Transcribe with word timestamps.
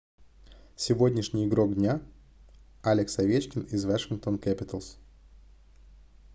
сегодняшний 0.75 1.45
игрок 1.45 1.75
дня 1.75 2.01
алекс 2.81 3.19
овечкин 3.19 3.61
из 3.69 3.85
washington 3.85 4.39
capitals 4.41 4.97